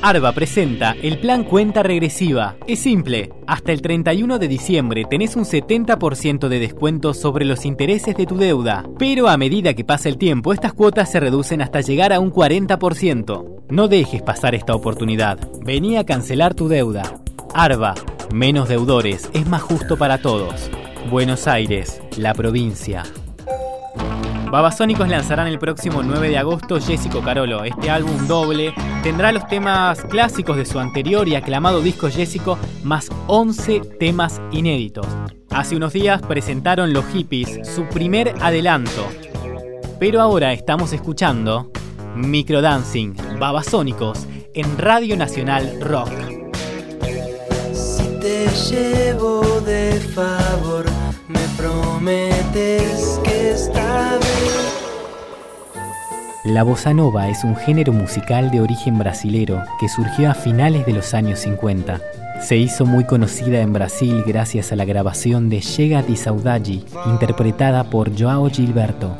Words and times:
Arba 0.00 0.32
presenta 0.32 0.96
el 1.02 1.18
plan 1.18 1.44
cuenta 1.44 1.82
regresiva. 1.82 2.56
Es 2.66 2.80
simple, 2.80 3.30
hasta 3.46 3.72
el 3.72 3.82
31 3.82 4.38
de 4.38 4.48
diciembre 4.48 5.04
tenés 5.08 5.36
un 5.36 5.44
70% 5.44 6.48
de 6.48 6.58
descuento 6.58 7.12
sobre 7.14 7.44
los 7.44 7.66
intereses 7.66 8.16
de 8.16 8.26
tu 8.26 8.36
deuda, 8.36 8.88
pero 8.98 9.28
a 9.28 9.36
medida 9.36 9.74
que 9.74 9.84
pasa 9.84 10.08
el 10.08 10.16
tiempo 10.16 10.52
estas 10.52 10.72
cuotas 10.72 11.10
se 11.10 11.20
reducen 11.20 11.60
hasta 11.60 11.80
llegar 11.80 12.12
a 12.12 12.20
un 12.20 12.32
40%. 12.32 13.64
No 13.68 13.88
dejes 13.88 14.22
pasar 14.22 14.54
esta 14.54 14.74
oportunidad, 14.74 15.38
vení 15.64 15.96
a 15.96 16.04
cancelar 16.04 16.54
tu 16.54 16.68
deuda. 16.68 17.20
Arba, 17.54 17.94
menos 18.32 18.68
deudores, 18.68 19.28
es 19.34 19.46
más 19.46 19.62
justo 19.62 19.96
para 19.96 20.18
todos. 20.18 20.70
Buenos 21.10 21.46
Aires, 21.46 22.02
la 22.16 22.32
provincia. 22.34 23.04
Babasónicos 24.52 25.08
lanzarán 25.08 25.46
el 25.46 25.58
próximo 25.58 26.02
9 26.02 26.28
de 26.28 26.36
agosto 26.36 26.78
Jessico 26.78 27.22
Carolo. 27.22 27.64
Este 27.64 27.88
álbum 27.88 28.28
doble 28.28 28.74
tendrá 29.02 29.32
los 29.32 29.46
temas 29.46 30.02
clásicos 30.02 30.58
de 30.58 30.66
su 30.66 30.78
anterior 30.78 31.26
y 31.26 31.36
aclamado 31.36 31.80
disco 31.80 32.10
Jessico, 32.10 32.58
más 32.84 33.08
11 33.28 33.80
temas 33.98 34.42
inéditos. 34.50 35.06
Hace 35.48 35.74
unos 35.76 35.94
días 35.94 36.20
presentaron 36.20 36.92
Los 36.92 37.06
Hippies, 37.06 37.66
su 37.66 37.88
primer 37.88 38.34
adelanto. 38.42 39.08
Pero 39.98 40.20
ahora 40.20 40.52
estamos 40.52 40.92
escuchando 40.92 41.70
Microdancing, 42.14 43.16
Babasónicos, 43.38 44.26
en 44.52 44.76
Radio 44.76 45.16
Nacional 45.16 45.80
Rock. 45.80 46.12
Si 47.72 48.04
te 48.20 48.48
llevo 48.68 49.62
de 49.62 49.98
favor, 50.14 50.84
me 51.26 51.40
prometes 52.02 53.20
que 53.22 53.42
la 56.44 56.64
bossa 56.64 56.92
nova 56.92 57.28
es 57.28 57.44
un 57.44 57.54
género 57.54 57.92
musical 57.92 58.50
de 58.50 58.60
origen 58.60 58.98
brasilero 58.98 59.62
que 59.78 59.88
surgió 59.88 60.28
a 60.28 60.34
finales 60.34 60.84
de 60.84 60.92
los 60.92 61.14
años 61.14 61.38
50. 61.38 62.00
Se 62.40 62.56
hizo 62.56 62.84
muy 62.84 63.04
conocida 63.04 63.60
en 63.60 63.72
Brasil 63.72 64.24
gracias 64.26 64.72
a 64.72 64.76
la 64.76 64.84
grabación 64.84 65.48
de 65.48 65.60
Chega 65.60 66.02
de 66.02 66.16
Saudade, 66.16 66.82
interpretada 67.06 67.84
por 67.84 68.10
Joao 68.20 68.50
Gilberto, 68.50 69.16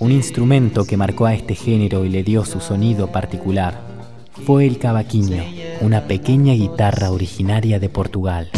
un 0.00 0.10
instrumento 0.10 0.84
que 0.84 0.96
marcó 0.96 1.26
a 1.26 1.34
este 1.34 1.54
género 1.54 2.04
y 2.04 2.08
le 2.08 2.24
dio 2.24 2.44
su 2.44 2.60
sonido 2.60 3.12
particular. 3.12 3.80
Fue 4.44 4.66
el 4.66 4.78
cavaquinho, 4.78 5.44
una 5.80 6.08
pequeña 6.08 6.54
guitarra 6.54 7.12
originaria 7.12 7.78
de 7.78 7.88
Portugal. 7.88 8.50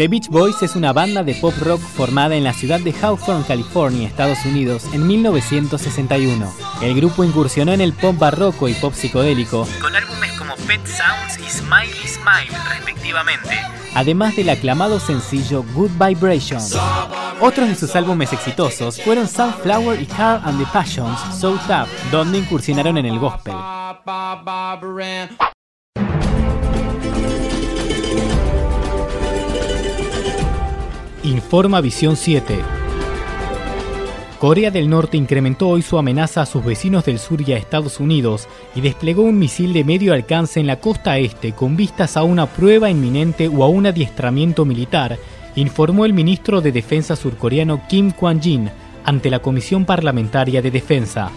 The 0.00 0.08
Beach 0.08 0.28
Boys 0.30 0.62
es 0.62 0.76
una 0.76 0.94
banda 0.94 1.22
de 1.22 1.34
pop 1.34 1.52
rock 1.60 1.78
formada 1.78 2.34
en 2.34 2.42
la 2.42 2.54
ciudad 2.54 2.80
de 2.80 2.90
Hawthorne, 2.90 3.44
California, 3.46 4.08
Estados 4.08 4.46
Unidos, 4.46 4.86
en 4.94 5.06
1961. 5.06 6.50
El 6.80 6.94
grupo 6.94 7.22
incursionó 7.22 7.74
en 7.74 7.82
el 7.82 7.92
pop 7.92 8.16
barroco 8.18 8.66
y 8.66 8.72
pop 8.72 8.94
psicodélico, 8.94 9.68
con 9.78 9.94
álbumes 9.94 10.32
como 10.38 10.56
Pet 10.66 10.80
Sounds 10.86 11.38
y 11.38 11.50
Smiley 11.50 12.08
Smile, 12.08 12.48
respectivamente, 12.70 13.50
además 13.94 14.34
del 14.36 14.48
aclamado 14.48 15.00
sencillo 15.00 15.66
Good 15.74 15.90
Vibrations. 16.02 16.78
Otros 17.38 17.68
de 17.68 17.74
sus 17.74 17.94
álbumes 17.94 18.32
exitosos 18.32 19.02
fueron 19.02 19.28
Sunflower 19.28 20.00
y 20.00 20.06
Car 20.06 20.40
and 20.46 20.58
the 20.58 20.66
Passions, 20.72 21.20
So 21.38 21.58
Tough, 21.66 21.90
donde 22.10 22.38
incursionaron 22.38 22.96
en 22.96 23.04
el 23.04 23.18
gospel. 23.18 23.52
Informa 31.30 31.80
Visión 31.80 32.16
7. 32.16 32.58
Corea 34.40 34.72
del 34.72 34.90
Norte 34.90 35.16
incrementó 35.16 35.68
hoy 35.68 35.82
su 35.82 35.96
amenaza 35.96 36.42
a 36.42 36.46
sus 36.46 36.64
vecinos 36.64 37.04
del 37.04 37.20
sur 37.20 37.40
y 37.40 37.52
a 37.52 37.56
Estados 37.56 38.00
Unidos 38.00 38.48
y 38.74 38.80
desplegó 38.80 39.22
un 39.22 39.38
misil 39.38 39.72
de 39.72 39.84
medio 39.84 40.12
alcance 40.12 40.58
en 40.58 40.66
la 40.66 40.80
costa 40.80 41.18
este 41.18 41.52
con 41.52 41.76
vistas 41.76 42.16
a 42.16 42.24
una 42.24 42.46
prueba 42.46 42.90
inminente 42.90 43.46
o 43.46 43.62
a 43.62 43.68
un 43.68 43.86
adiestramiento 43.86 44.64
militar, 44.64 45.18
informó 45.54 46.04
el 46.04 46.14
ministro 46.14 46.60
de 46.60 46.72
Defensa 46.72 47.14
surcoreano 47.14 47.82
Kim 47.88 48.10
Kwon-jin 48.10 48.68
ante 49.04 49.30
la 49.30 49.38
Comisión 49.38 49.84
Parlamentaria 49.84 50.60
de 50.60 50.72
Defensa. 50.72 51.30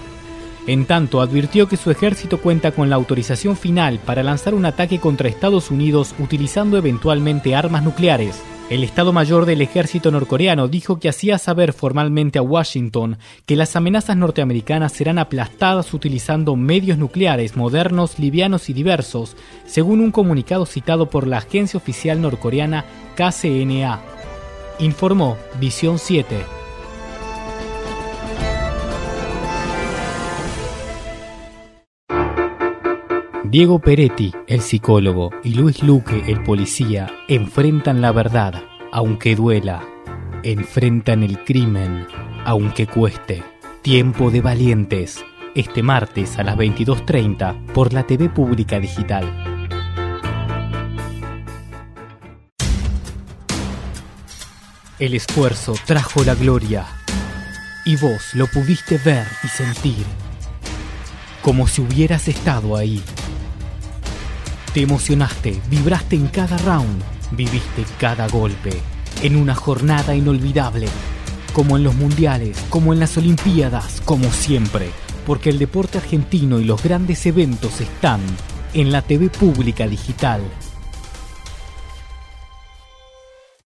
En 0.66 0.85
tanto, 0.88 1.22
advirtió 1.22 1.67
que 1.67 1.78
su 1.78 1.91
ejército 1.91 2.40
cuenta 2.40 2.72
con 2.72 2.90
la 2.90 2.96
autorización 2.96 3.56
final 3.56 4.00
para 4.03 4.23
lanzar 4.23 4.56
un 4.56 4.66
ataque 4.66 4.97
contra 4.97 5.29
Estados 5.29 5.69
Unidos 5.69 6.16
utilizando 6.17 6.79
eventualmente 6.79 7.56
armas 7.56 7.84
nucleares. 7.84 8.41
El 8.73 8.84
Estado 8.84 9.13
Mayor 9.13 9.45
del 9.45 9.61
Ejército 9.61 10.09
norcoreano 10.09 10.67
dijo 10.67 11.00
que 11.00 11.07
hacía 11.07 11.38
saber 11.38 11.73
formalmente 11.73 12.39
a 12.39 12.41
Washington 12.41 13.19
que 13.45 13.56
las 13.56 13.75
amenazas 13.75 14.17
norteamericanas 14.17 14.94
serán 14.94 15.19
aplastadas 15.19 15.94
utilizando 15.94 16.56
medios 16.56 16.97
nucleares 16.97 17.56
modernos, 17.56 18.17
livianos 18.17 18.72
y 18.72 18.73
diversos, 18.73 19.38
según 19.67 20.00
un 20.00 20.09
comunicado 20.09 20.66
citado 20.66 21.07
por 21.07 21.28
la 21.28 21.38
agencia 21.38 21.78
oficial 21.78 22.19
norcoreana 22.19 22.85
KCNA. 23.16 24.01
Informó 24.79 25.38
Visión 25.59 26.00
7. 26.00 26.62
Diego 33.53 33.78
Peretti, 33.78 34.34
el 34.47 34.62
psicólogo, 34.62 35.30
y 35.44 35.53
Luis 35.53 35.84
Luque, 35.84 36.24
el 36.25 36.41
policía, 36.41 37.14
enfrentan 37.28 38.02
la 38.02 38.12
verdad, 38.12 38.64
aunque 38.91 39.36
duela. 39.36 39.86
Enfrentan 40.41 41.22
el 41.22 41.44
crimen, 41.44 42.08
aunque 42.46 42.88
cueste. 42.88 43.44
Tiempo 43.84 44.31
de 44.31 44.41
valientes, 44.41 45.24
este 45.53 45.84
martes 45.84 46.40
a 46.40 46.44
las 46.44 46.58
22.30 46.58 47.68
por 47.74 47.94
la 47.94 48.08
TV 48.08 48.28
Pública 48.28 48.80
Digital. 48.80 49.31
El 54.97 55.14
esfuerzo 55.14 55.75
trajo 55.85 56.24
la 56.24 56.34
gloria 56.34 56.88
y 57.85 57.97
vos 57.97 58.34
lo 58.34 58.47
pudiste 58.47 58.97
ver 58.97 59.28
y 59.44 59.47
sentir 59.47 60.06
como 61.44 61.68
si 61.68 61.81
hubieras 61.81 62.28
estado 62.30 62.78
ahí. 62.78 63.03
Te 64.73 64.81
emocionaste, 64.81 65.61
vibraste 65.69 66.16
en 66.16 66.25
cada 66.29 66.57
round, 66.57 67.03
viviste 67.29 67.85
cada 68.00 68.28
golpe, 68.28 68.72
en 69.22 69.35
una 69.35 69.53
jornada 69.53 70.16
inolvidable, 70.16 70.88
como 71.53 71.78
en 71.78 71.84
los 71.84 71.94
mundiales, 71.94 72.57
como 72.69 72.91
en 72.91 73.00
las 73.00 73.16
Olimpiadas, 73.16 74.01
como 74.03 74.31
siempre, 74.31 74.89
porque 75.28 75.51
el 75.51 75.59
deporte 75.59 76.00
argentino 76.00 76.59
y 76.59 76.63
los 76.63 76.81
grandes 76.81 77.23
eventos 77.28 77.81
están 77.81 78.19
en 78.73 78.91
la 78.91 79.03
TV 79.03 79.29
pública 79.29 79.88
digital 79.88 80.41